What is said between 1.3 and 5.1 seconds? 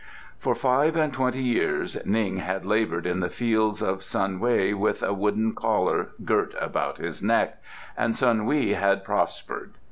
years Ning had laboured in the fields of Sun Wei with